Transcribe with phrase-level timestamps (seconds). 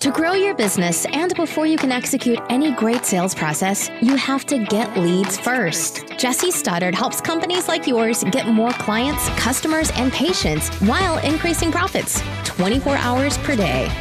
[0.00, 4.46] To grow your business and before you can execute any great sales process, you have
[4.46, 6.06] to get leads first.
[6.16, 12.22] Jesse Stoddard helps companies like yours get more clients, customers, and patients while increasing profits
[12.44, 13.92] 24 hours per day.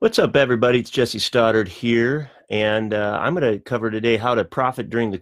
[0.00, 0.80] What's up, everybody?
[0.80, 5.10] It's Jesse Stoddard here, and uh, I'm going to cover today how to profit during
[5.10, 5.16] the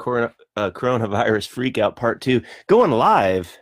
[0.60, 2.42] uh, coronavirus freakout part two.
[2.66, 3.56] Going live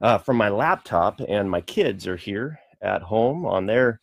[0.00, 4.00] uh, from my laptop, and my kids are here at home on their,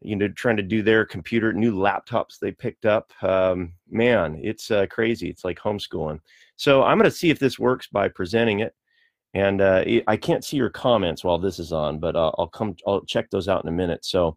[0.00, 3.12] you know, trying to do their computer new laptops they picked up.
[3.22, 5.28] Um, man, it's uh, crazy.
[5.28, 6.20] It's like homeschooling.
[6.56, 8.74] So I'm going to see if this works by presenting it.
[9.34, 12.74] And uh, I can't see your comments while this is on, but uh, I'll come.
[12.86, 14.04] I'll check those out in a minute.
[14.04, 14.36] So.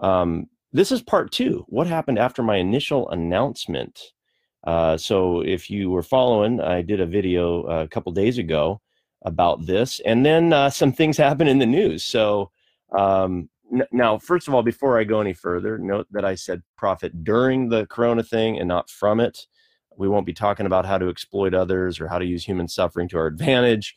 [0.00, 1.64] Um, this is part two.
[1.68, 3.98] What happened after my initial announcement?
[4.64, 8.80] Uh, so if you were following, I did a video uh, a couple days ago
[9.22, 12.04] about this, and then uh, some things happened in the news.
[12.04, 12.50] So
[12.96, 16.62] um, n- now, first of all, before I go any further, note that I said
[16.76, 19.46] profit during the Corona thing and not from it.
[19.96, 23.08] We won't be talking about how to exploit others or how to use human suffering
[23.08, 23.96] to our advantage.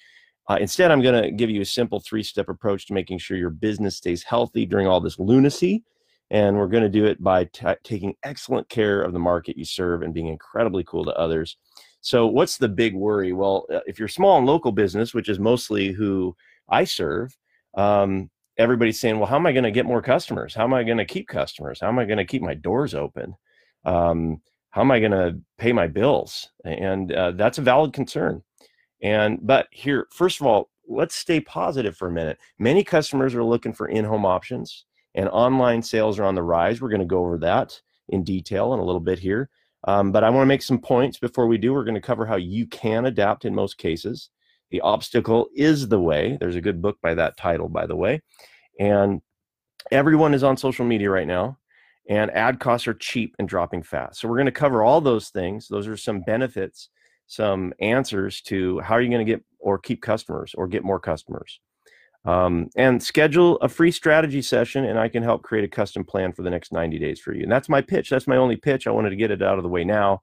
[0.50, 3.52] Uh, instead, I'm going to give you a simple three-step approach to making sure your
[3.52, 5.83] business stays healthy during all this lunacy
[6.31, 9.65] and we're going to do it by t- taking excellent care of the market you
[9.65, 11.57] serve and being incredibly cool to others.
[11.99, 13.33] So, what's the big worry?
[13.33, 16.35] Well, uh, if you're small and local business, which is mostly who
[16.69, 17.38] I serve,
[17.75, 20.55] um, everybody's saying, well, how am I going to get more customers?
[20.55, 21.79] How am I going to keep customers?
[21.81, 23.35] How am I going to keep my doors open?
[23.83, 26.49] Um, how am I going to pay my bills?
[26.63, 28.41] And uh, that's a valid concern.
[29.03, 32.38] And but here, first of all, let's stay positive for a minute.
[32.57, 36.81] Many customers are looking for in-home options and online sales are on the rise.
[36.81, 39.49] We're going to go over that in detail in a little bit here.
[39.85, 41.73] Um, but I want to make some points before we do.
[41.73, 44.29] We're going to cover how you can adapt in most cases.
[44.69, 46.37] The obstacle is the way.
[46.39, 48.21] There's a good book by that title, by the way.
[48.79, 49.21] And
[49.91, 51.57] everyone is on social media right now,
[52.07, 54.19] and ad costs are cheap and dropping fast.
[54.19, 55.67] So we're going to cover all those things.
[55.67, 56.89] Those are some benefits,
[57.27, 61.00] some answers to how are you going to get or keep customers or get more
[61.00, 61.59] customers
[62.25, 66.31] um, and schedule a free strategy session and i can help create a custom plan
[66.31, 67.43] for the next 90 days for you.
[67.43, 68.09] And that's my pitch.
[68.09, 68.85] That's my only pitch.
[68.85, 70.21] I wanted to get it out of the way now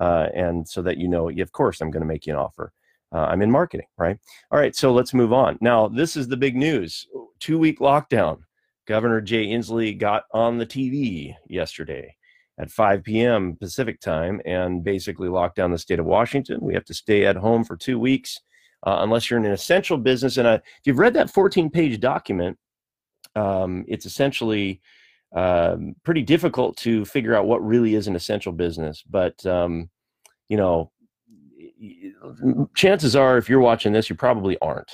[0.00, 2.72] uh, and so that you know of course i'm going to make you an offer.
[3.14, 4.18] Uh, i'm in marketing right?
[4.50, 5.58] All right so let's move on.
[5.60, 7.06] Now this is the big news.
[7.38, 8.38] Two week lockdown.
[8.86, 12.16] Governor jay inslee got on the tv yesterday
[12.58, 16.58] at 5 p.m pacific time and basically locked down the state of washington.
[16.60, 18.40] We have to stay at home for two weeks
[18.86, 20.36] uh, unless you're in an essential business.
[20.36, 22.56] And uh, if you've read that 14 page document,
[23.34, 24.80] um, it's essentially
[25.34, 29.02] um, pretty difficult to figure out what really is an essential business.
[29.02, 29.90] But, um,
[30.48, 30.92] you know,
[32.74, 34.92] chances are if you're watching this, you probably aren't.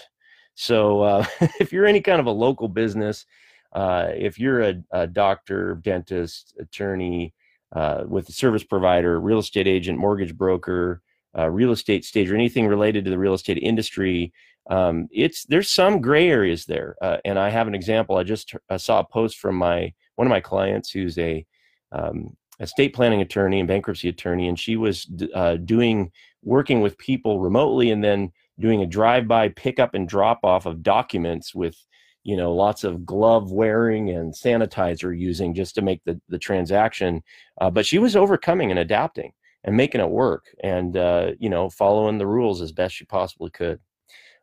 [0.55, 1.27] So uh,
[1.61, 3.27] if you're any kind of a local business,
[3.75, 7.35] uh, if you're a, a, doctor, dentist, attorney,
[7.75, 11.01] uh, with a service provider, real estate agent, mortgage broker,
[11.37, 14.33] uh, real estate stage or anything related to the real estate industry,
[14.71, 16.97] um, it's there's some gray areas there.
[17.03, 18.17] Uh, and I have an example.
[18.17, 21.45] I just I saw a post from my one of my clients who's a
[21.91, 26.11] um, estate planning attorney and bankruptcy attorney, and she was uh, doing
[26.43, 31.55] working with people remotely and then doing a drive-by pickup and drop off of documents
[31.55, 31.77] with
[32.25, 37.23] you know lots of glove wearing and sanitizer using just to make the, the transaction
[37.61, 39.33] uh, but she was overcoming and adapting
[39.65, 43.51] and making it work and uh, you know following the rules as best you possibly
[43.51, 43.81] could.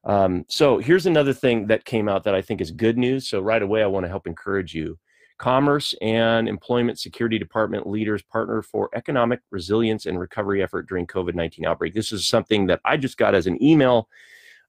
[0.06, 3.42] Um, so here's another thing that came out that i think is good news so
[3.42, 4.98] right away i want to help encourage you.
[5.38, 11.66] Commerce and employment security department leaders partner for economic resilience and recovery effort during covid-19
[11.66, 11.94] outbreak.
[11.94, 14.08] This is something that i just got as an email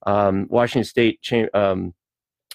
[0.06, 1.20] um, washington state
[1.54, 1.94] um,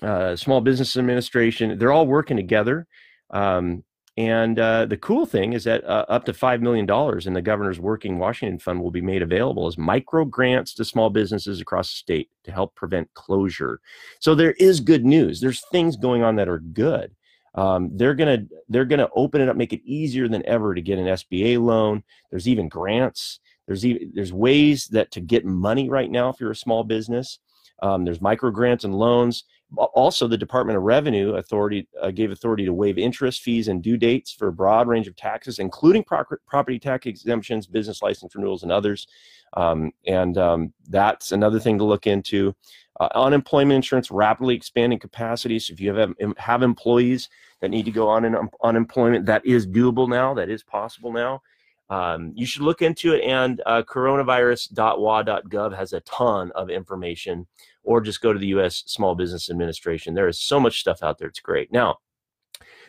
[0.01, 1.77] uh, small business administration.
[1.77, 2.87] They're all working together
[3.29, 3.83] um,
[4.17, 6.89] and uh, the cool thing is that uh, up to $5 million
[7.27, 11.09] in the governor's working Washington fund will be made available as micro grants to small
[11.09, 13.81] businesses across the state to help prevent closure.
[14.19, 15.41] So there is good news.
[15.41, 17.13] There's things going on that are good.
[17.55, 20.99] Um, they're gonna they're gonna open it up, make it easier than ever to get
[20.99, 22.03] an SBA loan.
[22.29, 23.39] There's even grants.
[23.65, 27.39] There's even there's ways that to get money right now if you're a small business.
[27.81, 29.45] Um, there's micro grants and loans.
[29.77, 33.97] Also, the Department of Revenue Authority uh, gave authority to waive interest fees and due
[33.97, 38.63] dates for a broad range of taxes, including pro- property tax exemptions, business license renewals,
[38.63, 39.07] and others.
[39.53, 42.55] Um, and um, that's another thing to look into.
[42.99, 45.59] Uh, unemployment insurance rapidly expanding capacity.
[45.59, 47.27] So if you have have employees
[47.59, 50.33] that need to go on in unemployment, that is doable now.
[50.33, 51.41] That is possible now.
[51.89, 53.23] Um, you should look into it.
[53.23, 57.47] And uh, coronavirus.wa.gov has a ton of information
[57.83, 58.83] or just go to the U.S.
[58.87, 60.13] Small Business Administration.
[60.13, 61.27] There is so much stuff out there.
[61.27, 61.71] It's great.
[61.71, 61.97] Now,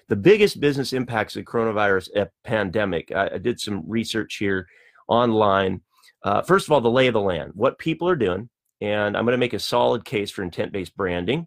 [0.09, 3.13] the biggest business impacts of the coronavirus pandemic.
[3.13, 4.67] I, I did some research here
[5.09, 5.83] online.
[6.23, 8.49] Uh, first of all, the lay of the land, what people are doing,
[8.81, 11.47] and I'm going to make a solid case for intent-based branding.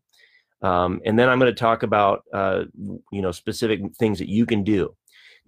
[0.61, 2.65] Um, and then I'm going to talk about uh,
[3.11, 4.95] you know specific things that you can do.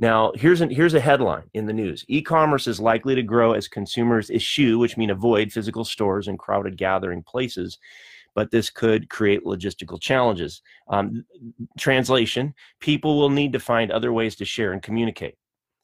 [0.02, 2.04] Now, here's, an, here's a headline in the news.
[2.08, 6.76] E-commerce is likely to grow as consumers eschew, which mean avoid physical stores and crowded
[6.76, 7.78] gathering places,
[8.34, 10.64] but this could create logistical challenges.
[10.88, 11.24] Um,
[11.78, 15.36] translation, people will need to find other ways to share and communicate.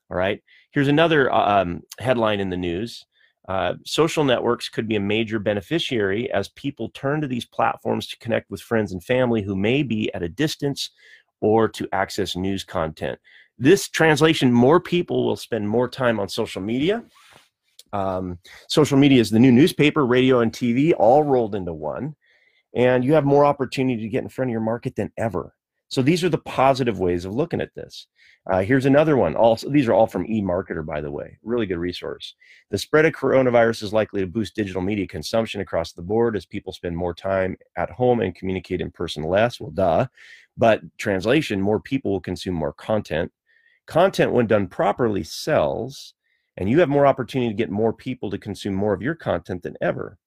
[0.09, 0.41] All right.
[0.71, 3.05] Here's another uh, um, headline in the news.
[3.47, 8.17] Uh, social networks could be a major beneficiary as people turn to these platforms to
[8.17, 10.89] connect with friends and family who may be at a distance
[11.39, 13.19] or to access news content
[13.57, 17.03] this translation, more people will spend more time on social media.
[17.93, 22.15] Um, social media is the new newspaper, radio, and TV all rolled into one.
[22.75, 25.53] And you have more opportunity to get in front of your market than ever.
[25.89, 28.07] So these are the positive ways of looking at this.
[28.51, 29.35] Uh, here's another one.
[29.35, 31.37] Also, these are all from eMarketer, by the way.
[31.43, 32.35] Really good resource.
[32.71, 36.45] The spread of coronavirus is likely to boost digital media consumption across the board as
[36.45, 39.59] people spend more time at home and communicate in person less.
[39.59, 40.07] Well, duh.
[40.57, 43.31] But translation: more people will consume more content
[43.87, 46.13] content when done properly sells
[46.57, 49.63] and you have more opportunity to get more people to consume more of your content
[49.63, 50.17] than ever.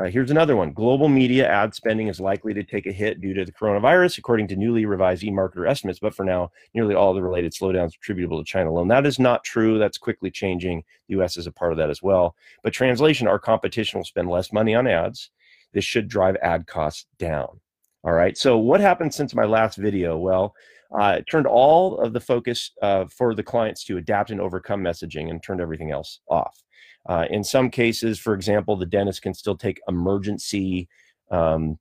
[0.00, 0.72] Uh, here's another one.
[0.72, 4.48] Global media ad spending is likely to take a hit due to the coronavirus according
[4.48, 8.38] to newly revised emarketer estimates but for now nearly all the related slowdowns are attributable
[8.38, 8.88] to china alone.
[8.88, 9.78] That is not true.
[9.78, 10.82] That's quickly changing.
[11.08, 12.34] The us is a part of that as well.
[12.62, 15.30] But translation our competition will spend less money on ads.
[15.74, 17.60] This should drive ad costs down.
[18.02, 18.36] All right.
[18.36, 20.16] So what happened since my last video?
[20.16, 20.54] Well
[20.98, 25.30] uh, turned all of the focus uh, for the clients to adapt and overcome messaging
[25.30, 26.62] and turned everything else off.
[27.08, 30.88] Uh, in some cases, for example, the dentist can still take emergency
[31.30, 31.78] um,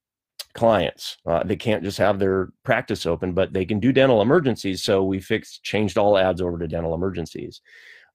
[0.54, 1.18] clients.
[1.26, 4.84] Uh, they can't just have their practice open, but they can do dental emergencies.
[4.84, 7.62] So we fixed, changed all ads over to dental emergencies.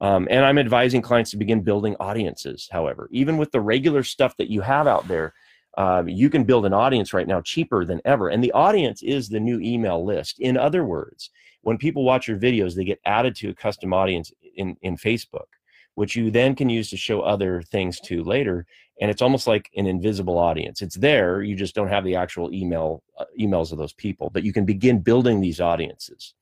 [0.01, 4.37] Um, and I'm advising clients to begin building audiences, however, even with the regular stuff
[4.37, 5.33] that you have out there,
[5.77, 8.29] um, you can build an audience right now cheaper than ever.
[8.29, 10.39] And the audience is the new email list.
[10.39, 11.31] In other words,
[11.63, 15.49] when people watch your videos, they get added to a custom audience in, in Facebook,
[15.95, 18.67] which you then can use to show other things to later.
[19.01, 20.81] And it's almost like an invisible audience.
[20.81, 24.45] It's there, you just don't have the actual email uh, emails of those people, but
[24.45, 26.35] you can begin building these audiences.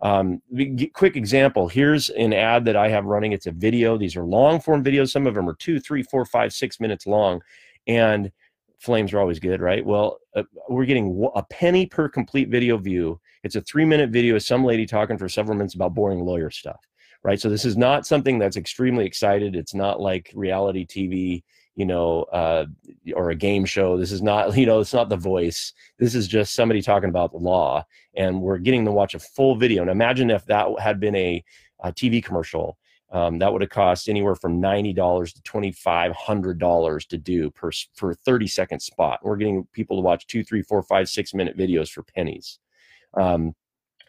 [0.00, 0.40] Um,
[0.92, 3.32] quick example here's an ad that I have running.
[3.32, 3.98] It's a video.
[3.98, 5.10] These are long form videos.
[5.10, 7.40] Some of them are two, three, four, five, six minutes long.
[7.88, 8.30] And
[8.78, 9.84] flames are always good, right?
[9.84, 13.20] Well, uh, we're getting a penny per complete video view.
[13.42, 16.50] It's a three minute video of some lady talking for several minutes about boring lawyer
[16.50, 16.80] stuff,
[17.22, 17.40] right?
[17.40, 19.56] So this is not something that's extremely excited.
[19.56, 21.42] It's not like reality TV,
[21.74, 22.66] you know, uh,
[23.14, 23.96] or a game show.
[23.96, 25.72] This is not, you know, it's not The Voice.
[25.98, 27.84] This is just somebody talking about the law,
[28.14, 29.82] and we're getting to watch a full video.
[29.82, 31.44] And imagine if that had been a,
[31.82, 32.78] a TV commercial
[33.10, 37.16] um, that would have cost anywhere from ninety dollars to twenty five hundred dollars to
[37.16, 39.20] do per for thirty second spot.
[39.22, 42.58] We're getting people to watch two, three, four, five, six minute videos for pennies.
[43.14, 43.54] Um,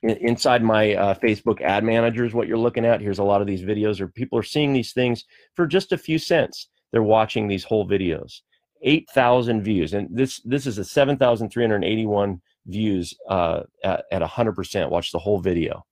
[0.04, 3.02] inside my uh, Facebook ad manager is what you're looking at.
[3.02, 5.26] Here's a lot of these videos, or people are seeing these things
[5.56, 6.68] for just a few cents.
[6.92, 8.42] They're watching these whole videos.
[8.82, 13.14] Eight thousand views, and this this is a seven thousand three hundred eighty one views
[13.30, 14.92] uh, at a hundred percent.
[14.92, 15.86] Watch the whole video.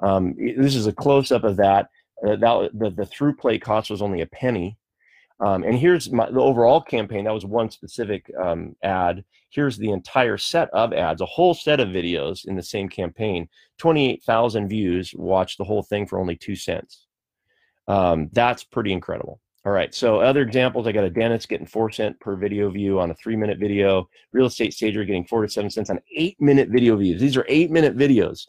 [0.00, 1.88] Um, this is a close up of that
[2.22, 4.78] that the, the ThruPlay cost was only a penny.
[5.40, 7.24] Um, and here's my, the overall campaign.
[7.24, 9.24] That was one specific um, ad.
[9.50, 13.48] Here's the entire set of ads, a whole set of videos in the same campaign.
[13.78, 17.06] 28,000 views watched the whole thing for only two cents.
[17.88, 19.40] Um, that's pretty incredible.
[19.64, 19.94] All right.
[19.94, 23.14] So other examples, I got a dentist getting four cent per video view on a
[23.14, 24.08] three minute video.
[24.32, 27.20] Real estate stager getting four to seven cents on eight minute video views.
[27.20, 28.46] These are eight minute videos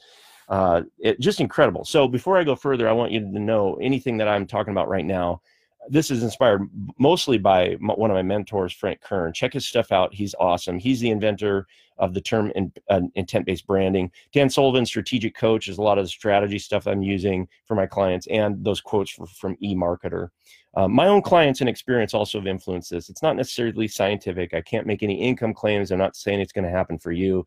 [0.49, 1.85] uh, it, just incredible.
[1.85, 4.89] So before I go further, I want you to know anything that I'm talking about
[4.89, 5.41] right now.
[5.89, 9.33] This is inspired mostly by one of my mentors, Frank Kern.
[9.33, 10.13] Check his stuff out.
[10.13, 10.79] He's awesome.
[10.79, 14.09] He's the inventor of the term in, uh, intent-based branding.
[14.31, 17.85] Dan Sullivan, strategic coach, is a lot of the strategy stuff I'm using for my
[17.85, 20.29] clients, and those quotes for, from eMarketer.
[20.75, 23.09] Uh, my own clients and experience also have influenced this.
[23.09, 24.53] It's not necessarily scientific.
[24.53, 25.91] I can't make any income claims.
[25.91, 27.45] I'm not saying it's going to happen for you.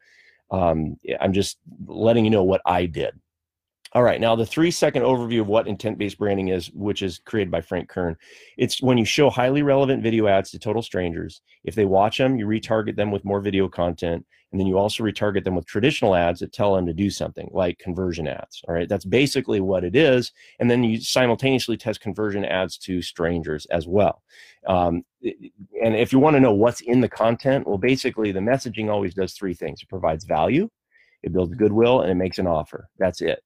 [0.51, 3.19] Um, I'm just letting you know what I did.
[3.93, 7.19] All right, now the three second overview of what intent based branding is, which is
[7.21, 8.17] created by Frank Kern.
[8.59, 11.41] It's when you show highly relevant video ads to total strangers.
[11.65, 14.27] If they watch them, you retarget them with more video content.
[14.53, 17.49] And then you also retarget them with traditional ads that tell them to do something
[17.53, 18.63] like conversion ads.
[18.67, 20.33] All right, that's basically what it is.
[20.61, 24.23] And then you simultaneously test conversion ads to strangers as well.
[24.67, 28.91] Um, and if you want to know what's in the content, well, basically the messaging
[28.91, 30.69] always does three things it provides value,
[31.23, 32.89] it builds goodwill, and it makes an offer.
[32.99, 33.43] That's it.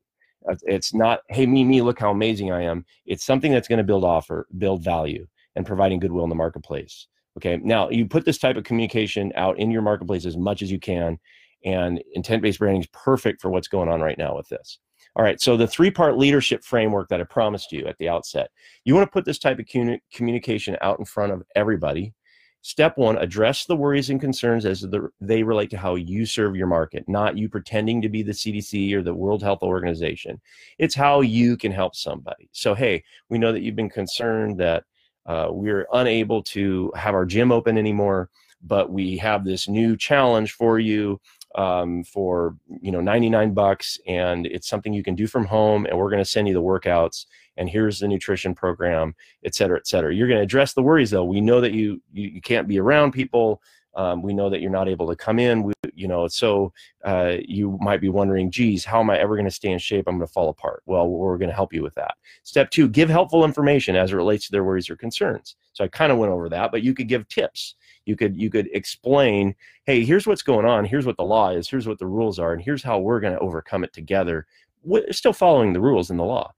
[0.48, 2.84] Uh, it's not, hey, me, me, look how amazing I am.
[3.06, 7.08] It's something that's going to build offer, build value, and providing goodwill in the marketplace.
[7.36, 7.58] Okay.
[7.58, 10.80] Now you put this type of communication out in your marketplace as much as you
[10.80, 11.18] can,
[11.64, 14.78] and intent-based branding is perfect for what's going on right now with this.
[15.16, 15.40] All right.
[15.40, 18.50] So the three-part leadership framework that I promised you at the outset,
[18.84, 19.66] you want to put this type of
[20.12, 22.14] communication out in front of everybody
[22.62, 26.54] Step one, address the worries and concerns as the, they relate to how you serve
[26.54, 30.38] your market, not you pretending to be the CDC or the World Health Organization.
[30.78, 32.50] It's how you can help somebody.
[32.52, 34.84] So, hey, we know that you've been concerned that
[35.24, 38.28] uh, we're unable to have our gym open anymore,
[38.62, 41.18] but we have this new challenge for you
[41.54, 45.98] um, for you know 99 bucks and it's something you can do from home and
[45.98, 47.26] we're going to send you the workouts
[47.60, 49.14] and here's the nutrition program
[49.44, 50.12] et cetera et cetera.
[50.12, 51.24] You're going to address the worries though.
[51.24, 53.62] We know that you you, you can't be around people.
[53.94, 55.64] Um, we know that you're not able to come in.
[55.64, 56.72] We, you know so
[57.04, 60.06] uh, you might be wondering geez how am i ever going to stay in shape?
[60.08, 60.82] I'm going to fall apart.
[60.86, 62.14] Well we're going to help you with that.
[62.42, 65.56] Step two give helpful information as it relates to their worries or concerns.
[65.74, 67.74] So i kind of went over that but you could give tips.
[68.06, 70.86] You could you could explain hey here's what's going on.
[70.86, 71.68] Here's what the law is.
[71.68, 74.46] Here's what the rules are and here's how we're going to overcome it together.
[74.82, 76.54] We're still following the rules and the law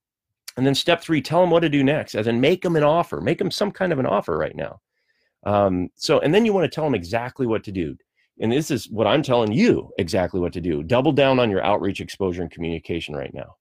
[0.56, 2.82] and then step three tell them what to do next as in make them an
[2.82, 4.80] offer make them some kind of an offer right now.
[5.44, 7.96] Um, so and then you want to tell them exactly what to do.
[8.40, 10.82] And this is what i'm telling you exactly what to do.
[10.82, 13.56] Double down on your outreach exposure and communication right now.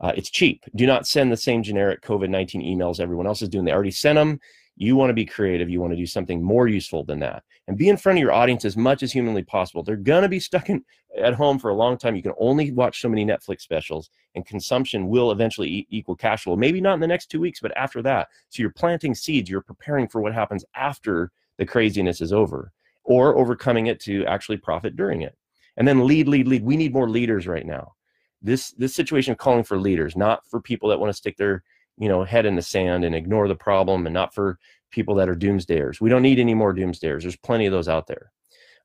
[0.00, 0.64] Uh, it's cheap.
[0.74, 3.64] Do not send the same generic covid-19 emails everyone else is doing.
[3.64, 4.40] They already sent them
[4.76, 5.68] you want to be creative.
[5.68, 7.42] You want to do something more useful than that.
[7.68, 9.82] And be in front of your audience as much as humanly possible.
[9.82, 10.84] They're going to be stuck in,
[11.18, 12.16] at home for a long time.
[12.16, 16.44] You can only watch so many Netflix specials, and consumption will eventually e- equal cash
[16.44, 16.56] flow.
[16.56, 18.28] Maybe not in the next two weeks, but after that.
[18.48, 19.50] So you're planting seeds.
[19.50, 22.72] You're preparing for what happens after the craziness is over,
[23.04, 25.36] or overcoming it to actually profit during it.
[25.76, 26.64] And then lead, lead, lead.
[26.64, 27.94] We need more leaders right now.
[28.40, 31.62] This this situation calling for leaders, not for people that want to stick their
[31.98, 34.58] you know head in the sand and ignore the problem and not for
[34.90, 36.00] people that are doomsdayers.
[36.00, 37.22] We don't need any more doomsdayers.
[37.22, 38.30] There's plenty of those out there.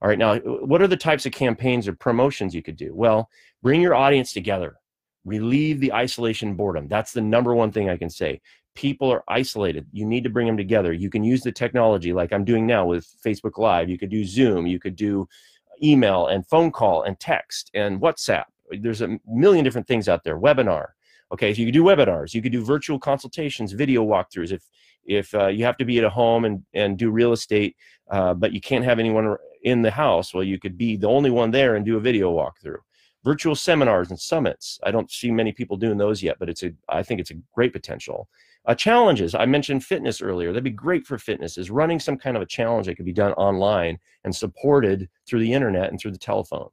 [0.01, 2.93] All right now uh, what are the types of campaigns or promotions you could do?
[2.93, 3.29] Well
[3.61, 4.77] bring your audience together.
[5.25, 6.87] Relieve the isolation boredom.
[6.87, 8.41] That's the number one thing i can say.
[8.75, 9.87] People are isolated.
[9.91, 10.93] You need to bring them together.
[10.93, 13.89] You can use the technology like i'm doing now with facebook live.
[13.89, 14.67] You could do zoom.
[14.67, 18.45] You could do uh, email and phone call and text and whatsapp.
[18.69, 20.37] There's a million different things out there.
[20.37, 20.89] Webinar
[21.31, 24.51] Okay, so you could do webinars, you could do virtual consultations, video walkthroughs.
[24.51, 24.63] If
[25.05, 27.75] if uh, you have to be at a home and and do real estate,
[28.09, 31.29] uh, but you can't have anyone in the house, well, you could be the only
[31.29, 32.79] one there and do a video walkthrough.
[33.25, 34.79] Virtual seminars and summits.
[34.83, 37.41] I don't see many people doing those yet, but it's a I think it's a
[37.53, 38.29] great potential.
[38.65, 39.33] Uh, challenges.
[39.33, 40.49] I mentioned fitness earlier.
[40.49, 41.57] That'd be great for fitness.
[41.57, 45.39] Is running some kind of a challenge that could be done online and supported through
[45.39, 46.69] the internet and through the telephone.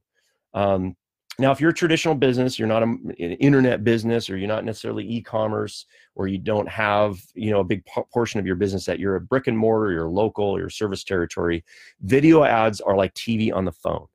[0.54, 0.96] Um,
[1.38, 4.64] now, if you're a traditional business, you're not a, an internet business, or you're not
[4.64, 9.00] necessarily e-commerce, or you don't have you know a big portion of your business that
[9.00, 11.64] you're a brick and mortar, you're local, or your service territory.
[12.03, 14.07] Video ads are like TV on the phone.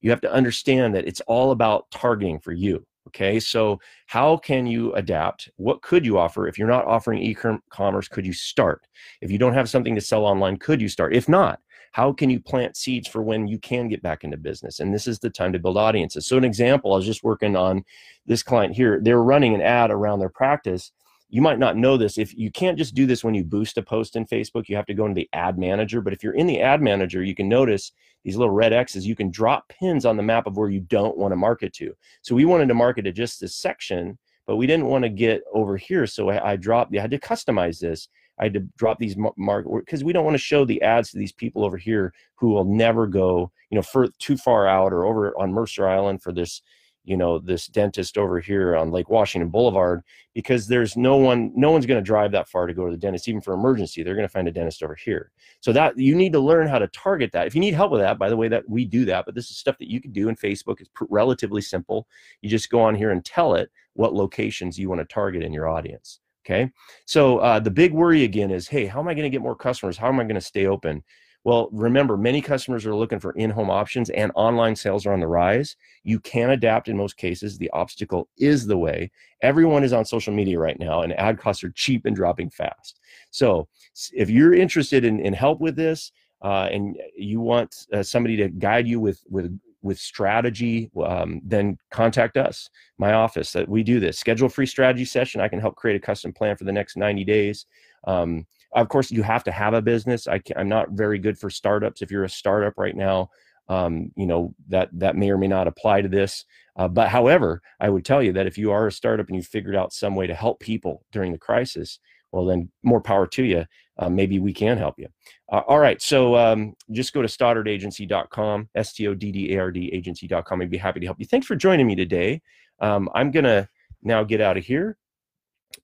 [0.00, 2.86] You have to understand that it's all about targeting for you.
[3.08, 5.50] Okay, so how can you adapt?
[5.56, 6.48] What could you offer?
[6.48, 8.86] If you're not offering e-commerce, could you start?
[9.20, 11.14] If you don't have something to sell online, could you start?
[11.14, 11.60] If not,
[11.94, 14.80] how can you plant seeds for when you can get back into business?
[14.80, 16.26] And this is the time to build audiences.
[16.26, 17.84] So an example i was just working on
[18.26, 18.98] this client here.
[19.00, 20.90] They're running an ad around their practice.
[21.28, 22.18] You might not know this.
[22.18, 24.86] If you can't just do this when you boost a post in facebook you have
[24.86, 26.00] to go into the ad manager.
[26.00, 27.92] But if you're in the ad manager you can notice
[28.24, 29.06] these little red x's.
[29.06, 31.94] You can drop pins on the map of where you don't want to market to.
[32.22, 35.42] So we wanted to market to just this section but we didn't want to get
[35.54, 36.08] over here.
[36.08, 39.66] So i, I dropped i had to customize this I had to drop these mark
[39.84, 42.64] because we don't want to show the ads to these people over here who will
[42.64, 46.60] never go, you know, for too far out or over on Mercer Island for this,
[47.04, 50.02] you know, this dentist over here on Lake Washington Boulevard
[50.34, 52.98] because there's no one, no one's going to drive that far to go to the
[52.98, 54.02] dentist, even for emergency.
[54.02, 55.30] They're going to find a dentist over here.
[55.60, 57.46] So that you need to learn how to target that.
[57.46, 59.50] If you need help with that, by the way, that we do that, but this
[59.50, 60.80] is stuff that you can do in Facebook.
[60.80, 62.08] It's relatively simple.
[62.40, 65.52] You just go on here and tell it what locations you want to target in
[65.52, 66.20] your audience.
[66.44, 66.70] Okay.
[67.06, 69.56] So uh, the big worry again is, hey, how am I going to get more
[69.56, 69.96] customers?
[69.96, 71.02] How am I going to stay open?
[71.44, 75.20] Well, remember, many customers are looking for in home options and online sales are on
[75.20, 75.76] the rise.
[76.02, 77.58] You can adapt in most cases.
[77.58, 79.10] The obstacle is the way.
[79.42, 82.98] Everyone is on social media right now, and ad costs are cheap and dropping fast.
[83.30, 83.68] So,
[84.14, 88.48] if you're interested in, in help with this, uh, and you want uh, somebody to
[88.48, 93.52] guide you with with with strategy, um, then contact us, my office.
[93.52, 94.18] That we do this.
[94.18, 95.40] Schedule free strategy session.
[95.40, 97.66] I can help create a custom plan for the next 90 days.
[98.06, 100.26] Um, of course, you have to have a business.
[100.26, 102.02] I am not very good for startups.
[102.02, 103.28] If you're a startup right now,
[103.68, 106.44] um, you know that that may or may not apply to this.
[106.76, 109.42] Uh, but however, I would tell you that if you are a startup and you
[109.42, 112.00] figured out some way to help people during the crisis,
[112.32, 113.64] well, then more power to you.
[113.98, 115.08] Uh, maybe we can help you.
[115.52, 116.02] Uh, all right.
[116.02, 120.60] So um, just go to stoddardagency.com, S T O D D A R D agency.com.
[120.60, 121.26] I'd be happy to help you.
[121.26, 122.42] Thanks for joining me today.
[122.80, 123.68] Um, I'm going to
[124.02, 124.96] now get out of here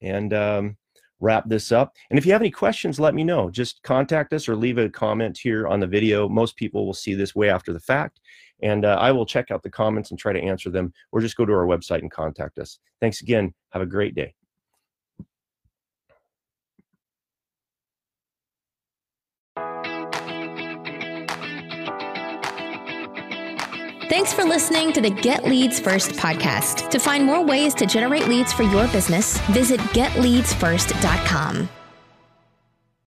[0.02, 0.76] and um,
[1.20, 1.94] wrap this up.
[2.10, 3.50] And if you have any questions, let me know.
[3.50, 6.28] Just contact us or leave a comment here on the video.
[6.28, 8.20] Most people will see this way after the fact.
[8.62, 11.36] And uh, I will check out the comments and try to answer them, or just
[11.36, 12.78] go to our website and contact us.
[13.00, 13.54] Thanks again.
[13.70, 14.34] Have a great day.
[24.10, 26.90] Thanks for listening to the Get Leads First podcast.
[26.90, 31.68] To find more ways to generate leads for your business, visit getleadsfirst.com.